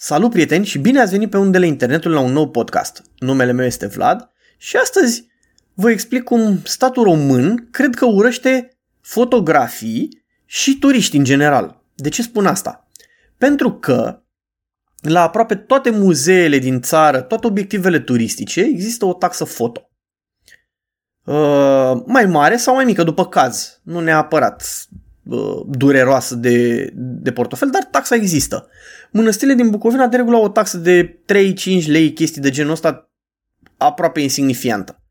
[0.00, 3.02] Salut prieteni și bine ați venit pe undele internetului la un nou podcast.
[3.18, 5.26] Numele meu este Vlad și astăzi
[5.74, 11.82] vă explic cum statul român cred că urăște fotografii și turiști în general.
[11.94, 12.88] De ce spun asta?
[13.38, 14.22] Pentru că
[15.00, 19.90] la aproape toate muzeele din țară, toate obiectivele turistice, există o taxă foto.
[21.24, 23.80] Uh, mai mare sau mai mică, după caz.
[23.82, 24.86] Nu neapărat
[25.24, 28.68] uh, dureroasă de, de portofel, dar taxa există.
[29.12, 31.22] Mănăstirile din Bucovina de regulă au o taxă de
[31.82, 33.12] 3-5 lei, chestii de genul ăsta
[33.76, 35.02] aproape insignifiantă.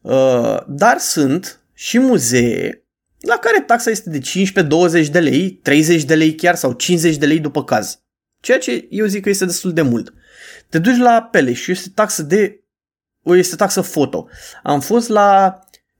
[0.00, 4.20] Uh, dar sunt și muzee la care taxa este de
[5.06, 8.02] 15-20 de lei, 30 de lei chiar sau 50 de lei după caz.
[8.40, 10.12] Ceea ce eu zic că este destul de mult.
[10.68, 12.62] Te duci la Peleș și este taxă de
[13.22, 14.28] este taxă foto.
[14.62, 15.58] Am fost la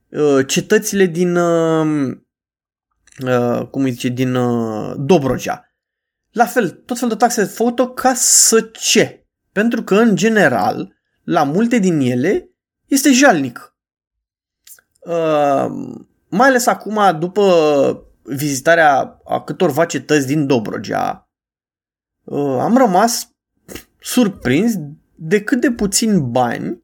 [0.09, 2.17] uh, cetățile din uh,
[3.25, 5.68] uh, cum îi zice, din uh, Dobrogea.
[6.31, 9.27] La fel, tot fel de taxe foto ca să ce?
[9.51, 12.49] Pentru că, în general, la multe din ele
[12.85, 13.75] este jalnic.
[14.99, 15.65] Uh,
[16.29, 17.43] mai ales acum, după
[18.21, 21.29] vizitarea a câtorva cetăți din Dobrogea,
[22.23, 23.29] uh, am rămas
[23.99, 24.73] surprins
[25.15, 26.83] de cât de puțin bani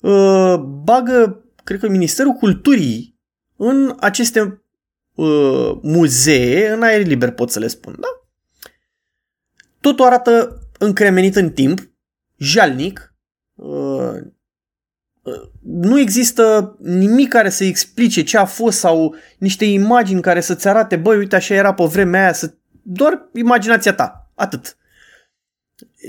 [0.00, 3.18] uh, bagă, cred că, Ministerul Culturii
[3.56, 4.62] în aceste
[5.14, 8.08] uh, muzee, în aer liber pot să le spun, da?
[9.80, 11.90] Totul arată încremenit în timp,
[12.36, 13.14] jalnic,
[13.54, 14.14] uh,
[15.22, 20.68] uh, nu există nimic care să explice ce a fost sau niște imagini care să-ți
[20.68, 22.54] arate, băi, uite, așa era pe vremea aia, să...
[22.82, 24.76] doar imaginația ta, atât.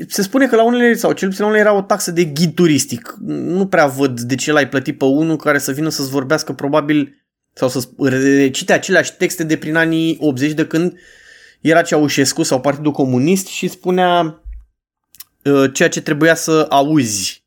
[0.08, 2.56] Se spune că la unele, sau cel puțin la unele era o taxă de ghid
[2.56, 3.16] turistic.
[3.25, 7.25] Nu prea văd de ce l-ai plătit pe unul care să vină să-ți vorbească probabil
[7.53, 10.94] sau să recite aceleași texte de prin anii 80 de când
[11.61, 14.43] era Ceaușescu sau Partidul Comunist și spunea
[15.43, 17.45] uh, ceea ce trebuia să auzi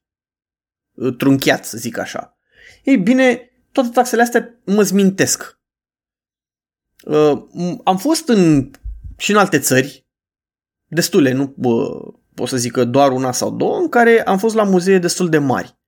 [0.94, 2.38] uh, trunchiat, să zic așa.
[2.82, 5.58] Ei bine, toate taxele astea mă zmintesc.
[7.04, 7.42] Uh,
[7.84, 8.70] am fost în,
[9.16, 10.06] și în alte țări,
[10.86, 14.54] destule, nu uh, pot să zic că doar una sau două, în care am fost
[14.54, 15.78] la muzee destul de mari.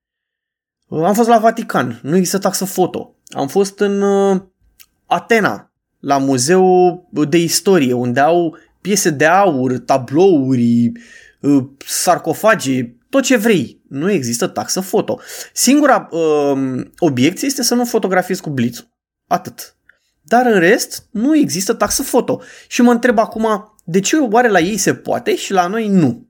[0.86, 3.14] Uh, am fost la Vatican, nu există taxă foto.
[3.28, 4.42] Am fost în uh,
[5.06, 5.65] Atena,
[6.06, 10.92] la muzeul de istorie, unde au piese de aur, tablouri,
[11.40, 13.82] uh, sarcofage, tot ce vrei.
[13.88, 15.20] Nu există taxă foto.
[15.52, 18.88] Singura uh, obiecție este să nu fotografiezi cu blițul.
[19.26, 19.76] Atât.
[20.22, 22.40] Dar în rest, nu există taxă foto.
[22.68, 26.28] Și mă întreb acum, de ce oare la ei se poate și la noi nu?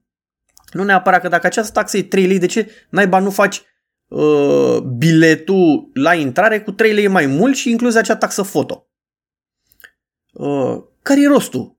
[0.73, 3.63] Nu neapărat că dacă această taxă e 3 lei, de ce naiba nu faci
[4.09, 8.86] uh, biletul la intrare cu 3 lei mai mult și incluzi acea taxă foto?
[10.37, 11.77] Uh, care e rostul?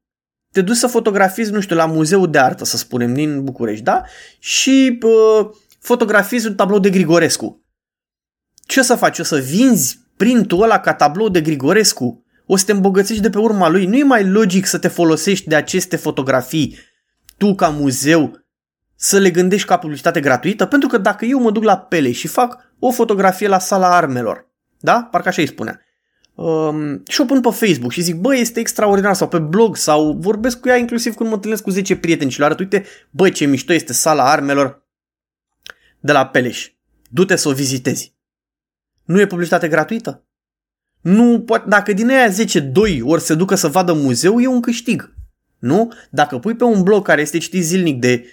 [0.52, 4.04] Te duci să fotografiezi, nu știu, la muzeul de artă, să spunem, din București, da?
[4.40, 7.66] Și uh, fotografiezi un tablou de Grigorescu.
[8.66, 9.20] Ce o să faci?
[9.20, 12.26] O să vinzi printul ăla ca tablou de Grigorescu?
[12.46, 13.86] O să te îmbogățești de pe urma lui?
[13.86, 16.78] Nu e mai logic să te folosești de aceste fotografii
[17.38, 18.46] tu ca muzeu
[18.96, 20.66] să le gândești ca publicitate gratuită?
[20.66, 24.50] Pentru că dacă eu mă duc la Pele și fac o fotografie la sala armelor,
[24.80, 25.08] da?
[25.12, 25.82] Parcă așa îi spunea
[26.38, 30.14] um, și o pun pe Facebook și zic, bă, este extraordinar sau pe blog sau
[30.14, 33.30] vorbesc cu ea inclusiv când mă întâlnesc cu 10 prieteni și le arăt, uite, bă,
[33.30, 34.88] ce mișto este sala armelor
[36.00, 36.72] de la Peleș.
[37.10, 38.16] Du-te să o vizitezi.
[39.04, 40.26] Nu e publicitate gratuită?
[41.02, 44.62] Nu, poate, dacă din aia 10, 2 ori se ducă să vadă muzeu, e un
[44.62, 45.14] câștig.
[45.60, 45.92] Nu?
[46.10, 48.26] Dacă pui pe un blog care este citit zilnic de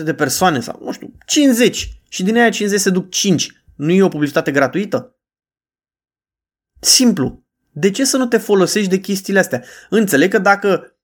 [0.00, 3.90] 3-400 de persoane sau, nu știu, 50 și din aia 50 se duc 5, nu
[3.90, 5.16] e o publicitate gratuită?
[6.84, 7.42] Simplu.
[7.72, 9.62] De ce să nu te folosești de chestiile astea?
[9.90, 10.96] Înțeleg că dacă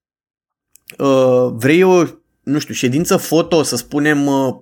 [0.99, 2.03] uh, vrei o,
[2.43, 4.55] nu știu, ședință foto, să spunem, uh,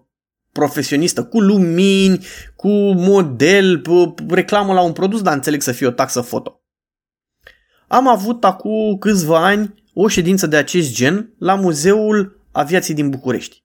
[0.52, 2.26] profesionistă, cu lumini,
[2.56, 6.62] cu model, uh, reclamă la un produs, dar înțeleg să fie o taxă foto.
[7.88, 13.64] Am avut acum câțiva ani o ședință de acest gen la Muzeul Aviației din București.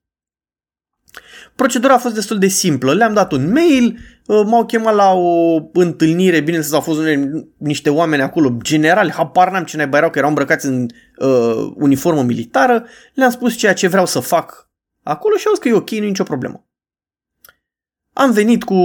[1.55, 2.93] Procedura a fost destul de simplă.
[2.93, 7.89] Le-am dat un mail, uh, m-au chemat la o întâlnire, bineînțeles au fost unele, niște
[7.89, 12.85] oameni acolo, generali, habar n-am ce naiba erau, că erau îmbrăcați în uh, uniformă militară,
[13.13, 14.69] le-am spus ceea ce vreau să fac
[15.03, 16.65] acolo și au zis că e ok, nu e nicio problemă.
[18.13, 18.75] Am venit cu...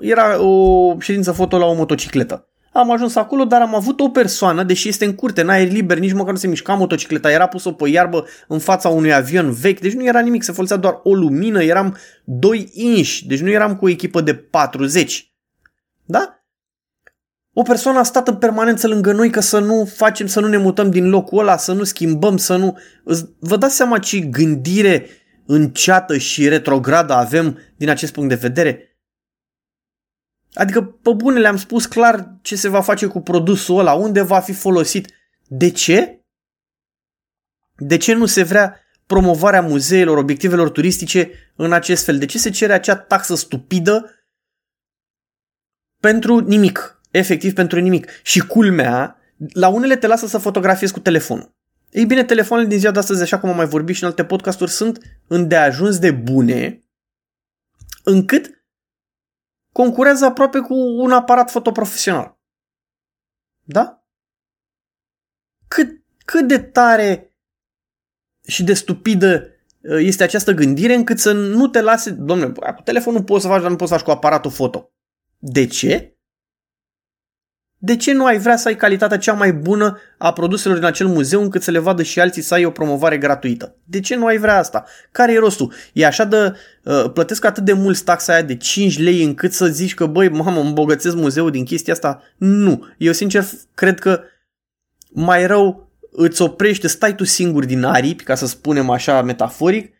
[0.00, 2.48] era o ședință foto la o motocicletă.
[2.76, 5.98] Am ajuns acolo, dar am avut o persoană, deși este în curte, în aer liber,
[5.98, 9.80] nici măcar nu se mișca motocicleta, era pusă pe iarbă în fața unui avion vechi,
[9.80, 13.76] deci nu era nimic, se folosea doar o lumină, eram 2 inși, deci nu eram
[13.76, 15.34] cu o echipă de 40.
[16.04, 16.44] Da?
[17.52, 20.56] O persoană a stat în permanență lângă noi că să nu facem, să nu ne
[20.56, 22.78] mutăm din locul ăla, să nu schimbăm, să nu...
[23.38, 25.06] Vă dați seama ce gândire
[25.46, 28.93] înceată și retrogradă avem din acest punct de vedere?
[30.54, 34.40] Adică, pe bune, le-am spus clar ce se va face cu produsul ăla, unde va
[34.40, 35.08] fi folosit.
[35.46, 36.24] De ce?
[37.76, 42.18] De ce nu se vrea promovarea muzeelor, obiectivelor turistice în acest fel?
[42.18, 44.10] De ce se cere acea taxă stupidă
[46.00, 47.00] pentru nimic?
[47.10, 48.10] Efectiv pentru nimic.
[48.22, 49.18] Și culmea,
[49.52, 51.52] la unele te lasă să fotografiezi cu telefonul.
[51.90, 54.24] Ei bine, telefoanele din ziua de astăzi, așa cum am mai vorbit și în alte
[54.24, 56.84] podcasturi, sunt îndeajuns de bune
[58.02, 58.63] încât
[59.74, 62.38] concurează aproape cu un aparat fotoprofesional.
[63.62, 64.04] Da?
[65.68, 67.36] Cât, cât de tare
[68.46, 69.46] și de stupidă
[69.80, 73.60] uh, este această gândire încât să nu te lase, domnule, cu telefonul poți să faci,
[73.60, 74.90] dar nu poți să faci cu aparatul foto.
[75.38, 76.13] De ce?
[77.84, 81.06] De ce nu ai vrea să ai calitatea cea mai bună a produselor din acel
[81.06, 83.76] muzeu încât să le vadă și alții să ai o promovare gratuită?
[83.84, 84.84] De ce nu ai vrea asta?
[85.12, 85.72] Care e rostul?
[85.92, 86.56] E așa de...
[86.84, 90.28] Uh, plătesc atât de mult taxa aia de 5 lei încât să zici că, băi,
[90.28, 92.22] mamă, îmbogățesc muzeul din chestia asta?
[92.36, 92.86] Nu.
[92.98, 93.44] Eu sincer
[93.74, 94.20] cred că
[95.08, 99.94] mai rău îți oprește, stai tu singur din aripi, ca să spunem așa metaforic,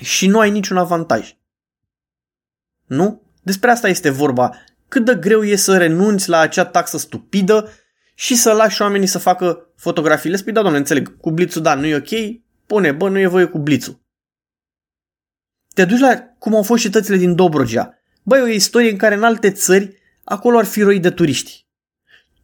[0.00, 1.36] și nu ai niciun avantaj.
[2.86, 3.22] Nu?
[3.42, 4.54] Despre asta este vorba
[4.94, 7.70] cât de greu e să renunți la acea taxă stupidă
[8.14, 10.36] și să lași oamenii să facă fotografiile.
[10.36, 13.44] Spui, da, doamne, înțeleg, cu blițul, da, nu e ok, pune, bă, nu e voie
[13.44, 14.00] cu blițul.
[15.72, 17.98] Te duci la cum au fost cetățile din Dobrogea.
[18.22, 21.66] Băi, o istorie în care în alte țări acolo ar fi roi de turiști.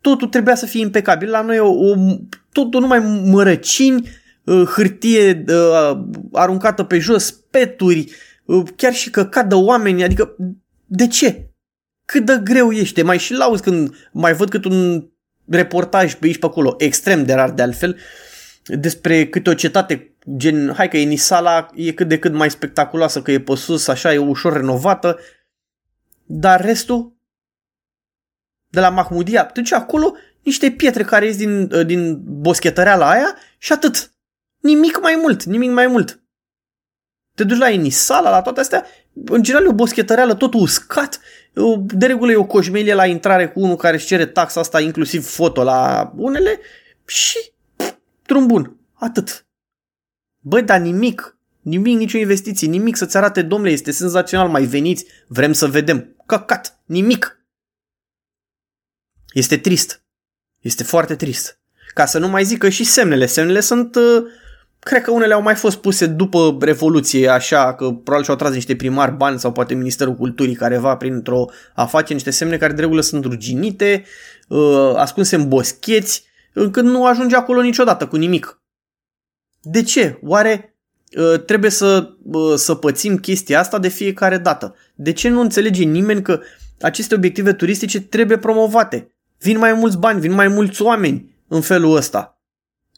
[0.01, 1.31] Totul trebuia să fie impecabil.
[1.31, 1.95] La noi o, o,
[2.53, 4.09] totul numai mărăcini,
[4.45, 6.01] uh, hârtie uh,
[6.33, 8.13] aruncată pe jos, peturi,
[8.45, 10.03] uh, chiar și căcat de oameni.
[10.03, 10.37] Adică,
[10.87, 11.50] de ce?
[12.11, 13.03] Cât de greu ești.
[13.03, 15.09] Mai și lauzi când mai văd cât un
[15.49, 17.99] reportaj pe aici pe acolo, extrem de rar de altfel,
[18.65, 23.23] despre câte o cetate, gen, hai că e Nisala, e cât de cât mai spectaculoasă,
[23.23, 25.19] că e pe sus, așa, e ușor renovată,
[26.25, 27.17] dar restul,
[28.69, 33.73] de la Mahmudia, te duci acolo, niște pietre care ies din, din boschetăreala aia și
[33.73, 34.13] atât.
[34.59, 36.23] Nimic mai mult, nimic mai mult.
[37.41, 38.87] Te duci la Enisala, la toate astea,
[39.25, 41.21] în general e o boschetăreală tot uscat,
[41.87, 45.27] de regulă e o coșmelie la intrare cu unul care își cere taxa asta, inclusiv
[45.27, 46.61] foto la unele
[47.07, 47.53] și
[48.27, 48.77] drum bun.
[48.93, 49.47] Atât.
[50.39, 55.53] Băi, dar nimic, nimic, nicio investiție, nimic să-ți arate, domnule, este senzațional, mai veniți, vrem
[55.53, 56.17] să vedem.
[56.27, 57.45] Căcat, nimic.
[59.33, 60.03] Este trist.
[60.59, 61.61] Este foarte trist.
[61.95, 63.27] Ca să nu mai zic că și semnele.
[63.27, 64.23] Semnele sunt uh,
[64.81, 68.77] Cred că unele au mai fost puse după Revoluție, așa că probabil și-au tras niște
[68.77, 71.45] primari bani sau poate Ministerul Culturii careva printr-o
[71.75, 74.05] afacere, niște semne care de regulă sunt ruginite,
[74.49, 78.63] uh, ascunse în boscheți, încât nu ajunge acolo niciodată cu nimic.
[79.61, 80.19] De ce?
[80.23, 80.77] Oare
[81.17, 84.75] uh, trebuie să, uh, să pățim chestia asta de fiecare dată?
[84.95, 86.41] De ce nu înțelege nimeni că
[86.81, 89.15] aceste obiective turistice trebuie promovate?
[89.39, 92.41] Vin mai mulți bani, vin mai mulți oameni în felul ăsta.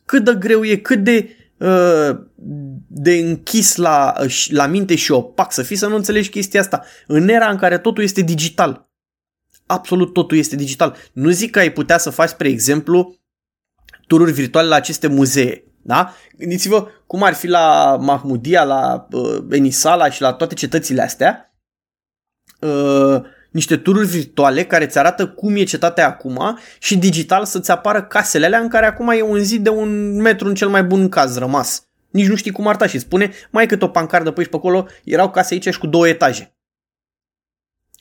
[0.05, 1.37] Cât de greu e, cât de
[2.87, 4.15] de închis la,
[4.49, 6.85] la minte și opac să fii să nu înțelegi chestia asta.
[7.07, 8.91] În era în care totul este digital.
[9.67, 10.97] Absolut totul este digital.
[11.13, 13.17] Nu zic că ai putea să faci, spre exemplu,
[14.07, 15.65] tururi virtuale la aceste muzee.
[15.83, 16.15] Da?
[16.37, 21.55] Gândiți-vă cum ar fi la Mahmudia, la uh, Enisala și la toate cetățile astea.
[22.61, 28.03] Uh, niște tururi virtuale care îți arată cum e cetatea acum și digital să-ți apară
[28.03, 31.09] casele alea în care acum e un zid de un metru în cel mai bun
[31.09, 31.87] caz rămas.
[32.11, 34.87] Nici nu știi cum arăta și spune mai cât o pancardă pe aici pe acolo,
[35.05, 36.55] erau case aici și cu două etaje.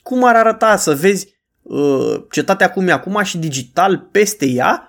[0.04, 1.28] Cum ar arăta să vezi
[1.62, 4.88] uh, cetatea cum e acum și digital peste ea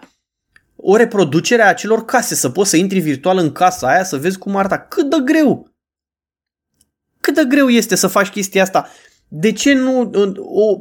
[0.77, 4.39] o reproducere a acelor case, să poți să intri virtual în casa aia să vezi
[4.39, 4.79] cum arăta.
[4.79, 5.71] Cât de greu!
[7.21, 8.89] Cât de greu este să faci chestia asta
[9.35, 10.11] de ce nu...
[10.37, 10.79] O,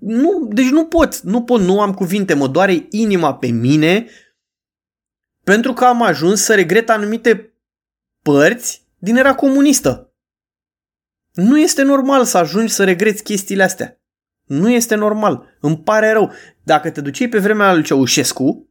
[0.00, 4.06] nu deci nu pot, nu pot, nu am cuvinte, mă doare inima pe mine
[5.44, 7.54] pentru că am ajuns să regret anumite
[8.22, 10.14] părți din era comunistă.
[11.32, 14.00] Nu este normal să ajungi să regreți chestiile astea.
[14.44, 15.56] Nu este normal.
[15.60, 16.32] Îmi pare rău.
[16.62, 18.68] Dacă te duceai pe vremea lui Ceaușescu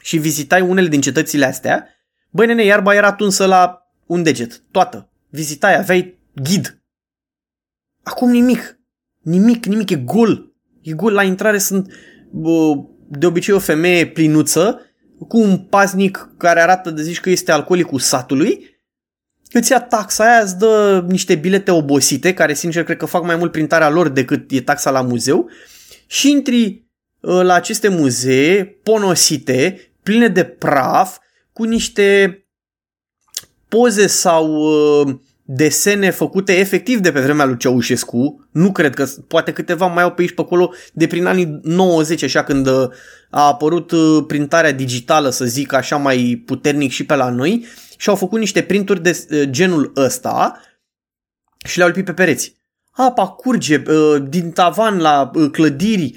[0.00, 1.88] și vizitai unele din cetățile astea,
[2.30, 4.62] băi nene, iarba era tunsă la un deget.
[4.70, 5.10] Toată.
[5.28, 6.80] Vizitai, aveai ghid.
[8.06, 8.78] Acum nimic.
[9.22, 10.54] Nimic, nimic, e gol.
[10.82, 11.12] E gol.
[11.12, 11.92] La intrare sunt
[13.08, 14.80] de obicei o femeie plinuță
[15.28, 18.76] cu un paznic care arată de zici că este alcoolicul satului
[19.52, 23.36] îți ia taxa aia, îți dă niște bilete obosite, care sincer cred că fac mai
[23.36, 25.50] mult printarea lor decât e taxa la muzeu
[26.06, 26.86] și intri
[27.20, 31.18] uh, la aceste muzee ponosite, pline de praf,
[31.52, 32.40] cu niște
[33.68, 35.16] poze sau uh,
[35.48, 38.48] desene făcute efectiv de pe vremea lui Ceaușescu.
[38.50, 42.22] Nu cred că, poate câteva mai au pe aici pe acolo de prin anii 90,
[42.22, 42.88] așa când uh,
[43.30, 48.08] a apărut uh, printarea digitală, să zic așa, mai puternic și pe la noi și
[48.08, 50.60] au făcut niște printuri de uh, genul ăsta
[51.66, 52.54] și le-au lipit pe pereți.
[52.90, 53.82] Apa curge
[54.28, 56.14] din tavan la clădiri,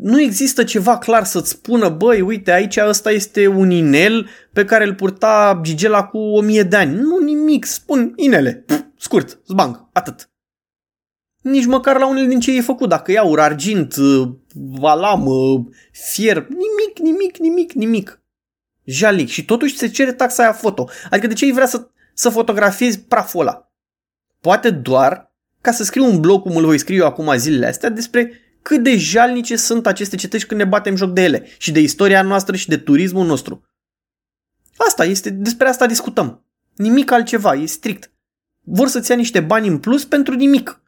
[0.00, 4.84] nu există ceva clar să-ți spună, băi, uite, aici ăsta este un inel pe care
[4.84, 6.94] îl purta Gigela cu o mie de ani.
[6.94, 8.52] Nu nimic, spun inele.
[8.66, 10.30] Pff, scurt, zbang, atât.
[11.42, 13.94] Nici măcar la unele din ce e făcut, dacă e aur, argint,
[14.54, 15.28] valam,
[15.90, 18.20] fier, nimic, nimic, nimic, nimic.
[18.84, 19.28] Jalic.
[19.28, 20.88] Și totuși se cere taxa aia foto.
[21.10, 23.72] Adică de ce îi vrea să, să fotografiezi praful ăla?
[24.40, 27.88] Poate doar ca să scriu un blog cum îl voi scrie eu acum zilele astea
[27.88, 28.32] despre
[28.66, 32.22] cât de jalnice sunt aceste cetăți când ne batem joc de ele și de istoria
[32.22, 33.64] noastră și de turismul nostru.
[34.76, 36.44] Asta este, despre asta discutăm.
[36.74, 38.12] Nimic altceva, e strict.
[38.60, 40.82] Vor să-ți ia niște bani în plus pentru nimic.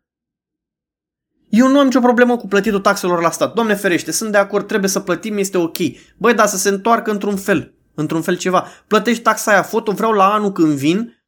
[1.48, 3.54] Eu nu am nicio problemă cu plătitul taxelor la stat.
[3.54, 5.76] Doamne ferește, sunt de acord, trebuie să plătim, este ok.
[6.16, 8.66] Băi, dar să se întoarcă într-un fel, într-un fel ceva.
[8.86, 11.22] Plătești taxa aia foto, vreau la anul când vin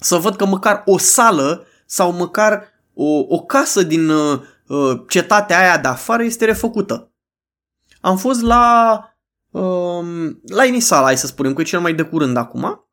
[0.00, 4.10] să văd că măcar o sală sau măcar o, o casă din
[4.70, 7.14] uh, Uh, cetatea aia de afară este refăcută.
[8.00, 9.04] Am fost la
[9.50, 12.90] um, la Inisala, hai să spunem, că e cel mai de curând acum.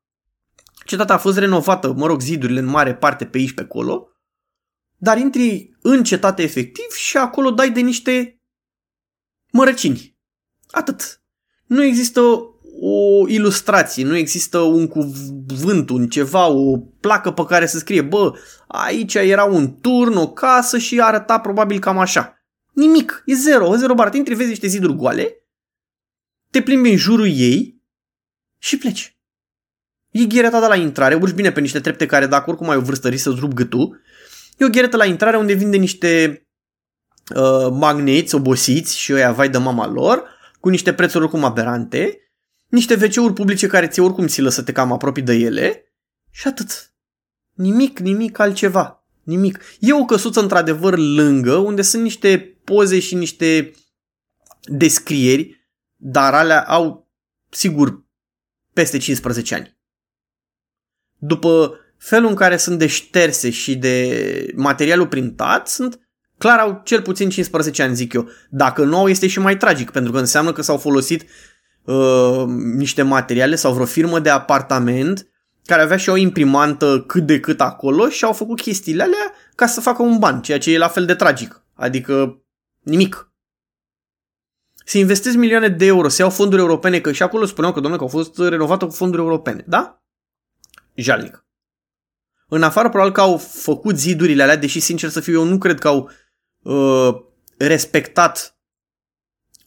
[0.86, 4.08] Cetatea a fost renovată, mă rog, zidurile în mare parte pe aici, pe acolo,
[4.96, 8.42] dar intri în cetate efectiv și acolo dai de niște
[9.52, 10.18] mărăcini.
[10.72, 11.22] Atât.
[11.66, 12.22] Nu există
[12.80, 18.34] o ilustrație, nu există un cuvânt, un ceva, o placă pe care să scrie, bă,
[18.68, 22.42] aici era un turn, o casă și arăta probabil cam așa.
[22.74, 24.10] Nimic, e zero, zero bar.
[24.10, 25.48] Te intri, vezi niște ziduri goale,
[26.52, 27.82] te plimbi în jurul ei
[28.58, 29.18] și pleci.
[30.10, 32.82] E ghereta de la intrare, urci bine pe niște trepte care dacă oricum ai o
[32.82, 34.02] vârstă risc să-ți rup gâtul.
[34.58, 36.42] E o gheretă la intrare unde vinde niște
[37.36, 40.24] uh, magneți obosiți și ăia vai de mama lor,
[40.60, 42.27] cu niște prețuri oricum aberante
[42.68, 45.94] niște wc publice care ți oricum ți să te cam apropii de ele
[46.32, 46.92] și atât.
[47.54, 49.06] Nimic, nimic altceva.
[49.24, 49.64] Nimic.
[49.80, 53.74] E o căsuță într-adevăr lângă unde sunt niște poze și niște
[54.64, 57.10] descrieri, dar alea au,
[57.50, 58.06] sigur,
[58.74, 59.78] peste 15 ani.
[61.18, 66.00] După felul în care sunt de șterse și de materialul printat, sunt
[66.38, 68.30] clar au cel puțin 15 ani, zic eu.
[68.50, 71.28] Dacă nu au, este și mai tragic, pentru că înseamnă că s-au folosit uh,
[72.76, 75.28] niște materiale sau vreo firmă de apartament
[75.66, 79.66] care avea și o imprimantă cât de cât acolo și au făcut chestiile alea ca
[79.66, 81.66] să facă un ban, ceea ce e la fel de tragic.
[81.74, 82.42] Adică
[82.80, 83.32] nimic.
[84.86, 88.04] Se investesc milioane de euro, se iau fonduri europene, că și acolo spuneau că, domnule,
[88.04, 90.02] că au fost renovate cu fonduri europene, da?
[90.94, 91.46] Jalnic.
[92.48, 95.80] În afară, probabil că au făcut zidurile alea, deși, sincer să fiu, eu nu cred
[95.80, 96.10] că au
[96.62, 97.16] uh,
[97.58, 98.57] respectat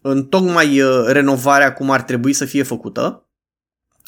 [0.00, 3.24] în tocmai uh, renovarea cum ar trebui să fie făcută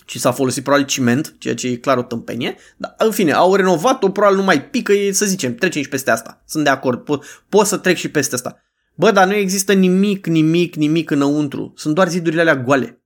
[0.06, 3.54] și s-a folosit probabil ciment, ceea ce e clar o tâmpenie, dar în fine, au
[3.54, 6.42] renovat-o, probabil nu mai pică, e, să zicem, trecem și peste asta.
[6.46, 8.62] Sunt de acord, pot, pot să trec și peste asta.
[8.94, 11.72] Bă, dar nu există nimic, nimic, nimic înăuntru.
[11.76, 13.02] Sunt doar zidurile alea goale.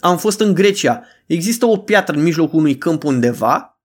[0.00, 1.02] Am fost în Grecia.
[1.26, 3.80] Există o piatră în mijlocul unui câmp undeva.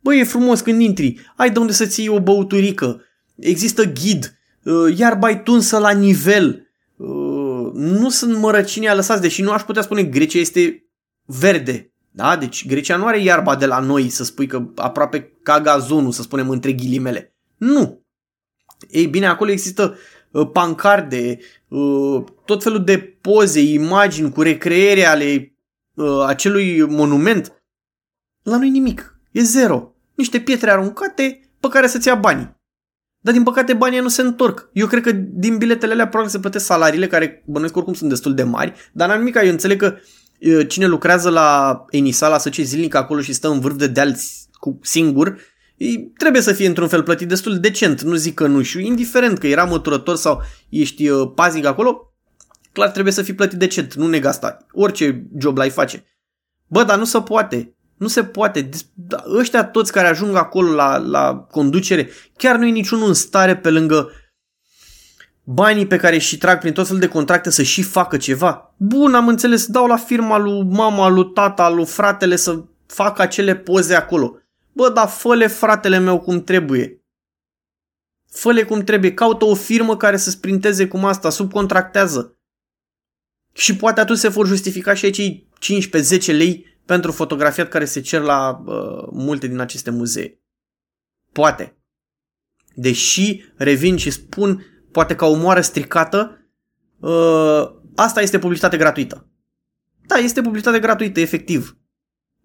[0.00, 1.32] Bă, e frumos când intri.
[1.36, 3.04] Ai de unde să-ți iei o băuturică.
[3.36, 4.38] Există ghid.
[4.62, 6.65] Uh, iarba ai tunsă la nivel
[7.76, 10.86] nu sunt mărăcini lăsați, deși nu aș putea spune Grecia este
[11.24, 11.92] verde.
[12.10, 12.36] Da?
[12.36, 16.22] Deci Grecia nu are iarba de la noi, să spui că aproape ca gazonul, să
[16.22, 17.36] spunem între ghilimele.
[17.56, 18.04] Nu.
[18.90, 19.96] Ei bine, acolo există
[20.30, 25.56] uh, pancarde, uh, tot felul de poze, imagini cu recreere ale
[25.94, 27.62] uh, acelui monument.
[28.42, 29.18] La noi nimic.
[29.30, 29.94] E zero.
[30.14, 32.56] Niște pietre aruncate pe care să-ți ia banii.
[33.26, 34.68] Dar din păcate banii nu se întorc.
[34.72, 38.34] Eu cred că din biletele alea probabil se plătesc salariile care bănuiesc oricum sunt destul
[38.34, 39.96] de mari, dar n-am nimic, eu înțeleg că
[40.68, 44.16] cine lucrează la Enisala să ce zilnic acolo și stă în vârf de deal
[44.52, 45.38] cu singur,
[46.16, 49.38] trebuie să fie într-un fel plătit destul de decent, nu zic că nu și indiferent
[49.38, 52.14] că era măturător sau ești paznic acolo,
[52.72, 54.66] clar trebuie să fii plătit decent, nu neg asta.
[54.72, 56.04] Orice job l-ai face.
[56.66, 57.75] Bă, dar nu se poate.
[57.96, 58.68] Nu se poate.
[58.94, 63.56] Da, ăștia toți care ajung acolo la, la conducere, chiar nu e niciunul în stare
[63.56, 64.10] pe lângă
[65.48, 68.74] banii pe care și trag prin tot fel de contracte să și facă ceva.
[68.76, 73.56] Bun, am înțeles, dau la firma lui mama, lui tata, lui fratele să facă acele
[73.56, 74.38] poze acolo.
[74.72, 77.00] Bă, dar fă fratele meu cum trebuie.
[78.30, 82.36] fă cum trebuie, caută o firmă care să sprinteze cum asta, subcontractează.
[83.52, 85.48] Și poate atunci se vor justifica și cei
[86.22, 90.40] 15-10 lei pentru fotografiat care se cer la uh, multe din aceste muzee.
[91.32, 91.76] Poate.
[92.74, 96.50] Deși, revin și spun, poate ca o moară stricată,
[97.00, 97.64] uh,
[97.94, 99.28] asta este publicitate gratuită.
[100.06, 101.76] Da, este publicitate gratuită, efectiv.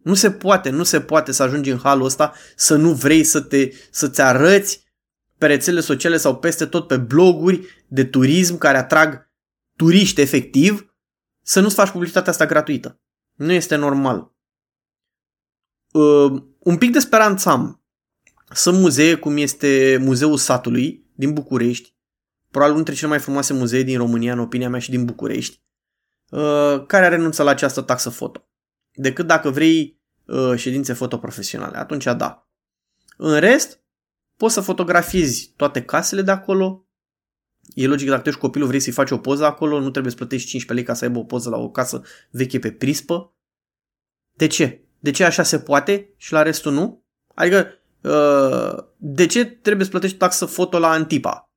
[0.03, 3.41] Nu se poate, nu se poate să ajungi în halul ăsta să nu vrei să
[3.41, 4.83] te, să-ți arăți
[5.38, 9.29] pe rețele sociale sau peste tot pe bloguri de turism care atrag
[9.75, 10.95] turiști efectiv,
[11.43, 13.00] să nu-ți faci publicitatea asta gratuită.
[13.36, 14.30] Nu este normal.
[15.91, 17.83] Uh, un pic de speranță am.
[18.53, 21.95] Sunt muzee cum este Muzeul Satului din București,
[22.50, 25.62] probabil unul dintre cele mai frumoase muzee din România, în opinia mea, și din București,
[26.29, 28.50] uh, care a renunțat la această taxă foto.
[28.93, 31.77] Decât dacă vrei uh, ședințe foto profesionale.
[31.77, 32.50] Atunci da.
[33.17, 33.81] În rest,
[34.38, 36.86] poți să fotografiezi toate casele de acolo.
[37.74, 40.17] E logic dacă tu ești copilul, vrei să-i faci o poză acolo, nu trebuie să
[40.17, 43.36] plătești 15 lei ca să aibă o poză la o casă veche pe prispă.
[44.31, 44.86] De ce?
[45.01, 47.03] De ce așa se poate și la restul nu?
[47.36, 47.67] Adică,
[48.01, 51.50] uh, de ce trebuie să plătești taxă foto la Antipa?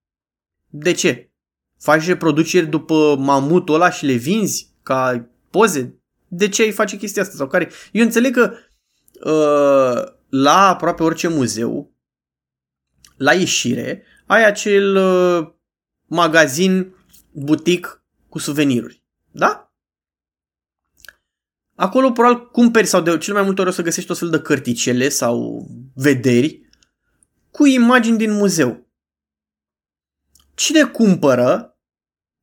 [0.69, 1.31] De ce?
[1.79, 5.99] Faci reproduceri după mamutul ăla și le vinzi ca poze?
[6.29, 7.37] De ce ai face chestia asta?
[7.37, 7.71] Sau care?
[7.93, 8.53] Eu înțeleg că
[9.15, 11.93] uh, la aproape orice muzeu,
[13.17, 15.53] la ieșire, ai acel uh,
[16.07, 16.95] magazin
[17.33, 19.03] butic cu suveniruri.
[19.31, 19.64] Da?
[21.75, 24.41] Acolo probabil cumperi sau de cel mai multe ori o să găsești o fel de
[24.41, 26.69] cărticele sau vederi
[27.51, 28.87] cu imagini din muzeu.
[30.55, 31.79] Cine cumpără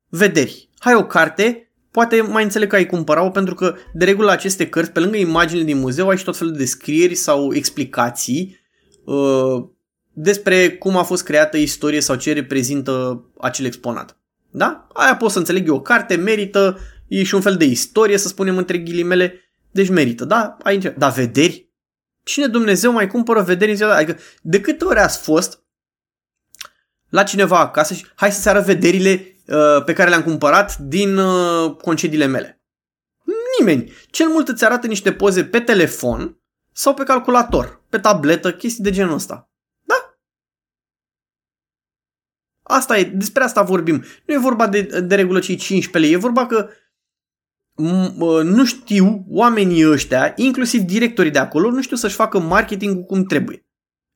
[0.08, 0.68] vederi?
[0.78, 4.90] Hai o carte, poate mai înțeleg că ai cumpărat-o pentru că de regulă aceste cărți,
[4.90, 8.60] pe lângă imaginile din muzeu, ai și tot felul de descrieri sau explicații
[9.04, 9.64] uh,
[10.12, 14.16] despre cum a fost creată istorie sau ce reprezintă acel exponat.
[14.50, 14.86] Da?
[14.92, 15.74] Aia pot să înțeleg eu.
[15.74, 16.78] O carte merită,
[17.18, 19.40] e și un fel de istorie, să spunem între ghilimele,
[19.70, 20.24] deci merită.
[20.24, 20.56] Da?
[20.62, 20.92] Aici.
[20.96, 21.70] Da, vederi?
[22.22, 25.62] Cine Dumnezeu mai cumpără vederi în ziua Adică de câte ori ați fost
[27.08, 31.76] la cineva acasă și hai să-ți arăt vederile uh, pe care le-am cumpărat din uh,
[31.76, 32.62] concediile mele.
[33.58, 33.92] Nimeni.
[34.10, 36.40] Cel mult îți arată niște poze pe telefon
[36.72, 39.52] sau pe calculator, pe tabletă, chestii de genul ăsta.
[42.62, 44.04] Asta e, despre asta vorbim.
[44.26, 46.68] Nu e vorba de, de regulă cei 15 lei, e vorba că
[48.42, 53.66] nu știu oamenii ăștia, inclusiv directorii de acolo, nu știu să-și facă marketingul cum trebuie.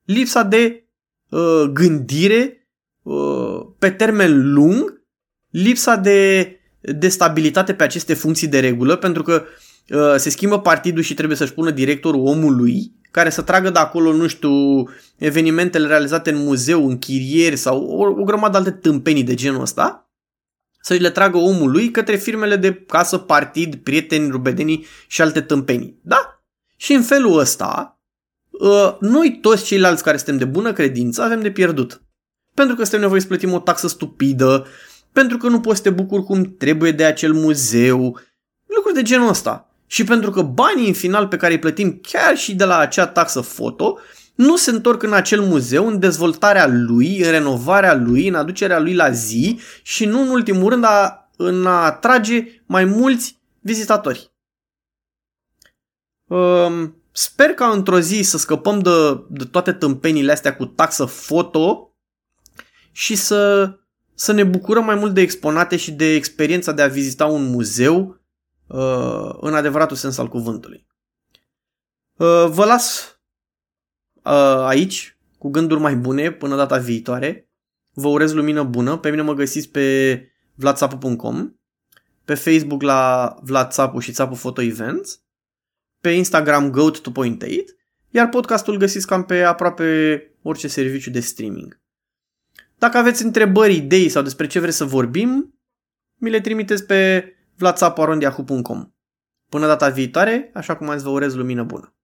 [0.04, 0.88] Lipsa de
[1.28, 2.68] uh, gândire
[3.02, 5.02] uh, pe termen lung,
[5.50, 9.44] lipsa de, de stabilitate pe aceste funcții de regulă, pentru că
[9.88, 14.12] uh, se schimbă partidul și trebuie să-și pună directorul omului care să tragă de acolo,
[14.12, 14.50] nu știu,
[15.16, 20.05] evenimentele realizate în muzeu, în chirieri sau o, o grămadă alte tâmpenii de genul ăsta,
[20.86, 25.98] să le tragă omul lui către firmele de casă, partid, prieteni, rubedenii și alte tâmpenii.
[26.02, 26.42] Da?
[26.76, 28.00] Și în felul ăsta,
[28.60, 32.02] ă, noi toți ceilalți care suntem de bună credință avem de pierdut.
[32.54, 34.66] Pentru că suntem nevoie să plătim o taxă stupidă,
[35.12, 38.20] pentru că nu poți să te bucuri cum trebuie de acel muzeu,
[38.66, 42.36] lucruri de genul ăsta și pentru că banii în final pe care îi plătim chiar
[42.36, 43.98] și de la acea taxă foto
[44.36, 48.94] nu se întorc în acel muzeu, în dezvoltarea lui, în renovarea lui, în aducerea lui
[48.94, 54.32] la zi și nu în ultimul rând a, în a atrage mai mulți vizitatori.
[56.24, 61.94] Um, sper ca într-o zi să scăpăm de, de toate tâmpenile astea cu taxă foto
[62.92, 63.70] și să,
[64.14, 68.20] să ne bucurăm mai mult de exponate și de experiența de a vizita un muzeu
[68.66, 70.86] Uh, în adevăratul sens al cuvântului.
[72.16, 73.15] Uh, vă las uh,
[74.66, 77.48] aici cu gânduri mai bune până data viitoare.
[77.92, 78.96] Vă urez lumină bună.
[78.96, 80.20] Pe mine mă găsiți pe
[80.54, 81.54] vladsapu.com,
[82.24, 85.20] pe Facebook la Vlad Țapu și Țapu Photo Events,
[86.00, 87.48] pe Instagram goat 2.8,
[88.10, 91.80] iar podcastul găsiți cam pe aproape orice serviciu de streaming.
[92.78, 95.54] Dacă aveți întrebări, idei sau despre ce vreți să vorbim,
[96.14, 98.90] mi le trimiteți pe vladsaparondiahu.com.
[99.48, 101.95] Până data viitoare, așa cum ați vă urez lumină bună.